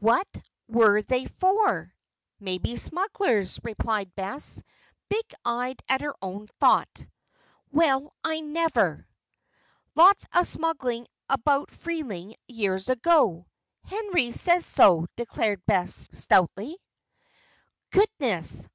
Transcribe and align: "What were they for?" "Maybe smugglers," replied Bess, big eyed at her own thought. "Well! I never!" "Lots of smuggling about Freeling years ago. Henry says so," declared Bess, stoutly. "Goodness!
"What 0.00 0.28
were 0.68 1.00
they 1.00 1.24
for?" 1.24 1.94
"Maybe 2.38 2.76
smugglers," 2.76 3.58
replied 3.64 4.14
Bess, 4.14 4.62
big 5.08 5.24
eyed 5.42 5.80
at 5.88 6.02
her 6.02 6.14
own 6.20 6.48
thought. 6.58 7.06
"Well! 7.72 8.12
I 8.22 8.40
never!" 8.40 9.08
"Lots 9.94 10.26
of 10.34 10.46
smuggling 10.46 11.06
about 11.30 11.70
Freeling 11.70 12.34
years 12.46 12.90
ago. 12.90 13.46
Henry 13.84 14.32
says 14.32 14.66
so," 14.66 15.06
declared 15.16 15.64
Bess, 15.64 16.10
stoutly. 16.12 16.76
"Goodness! 17.90 18.68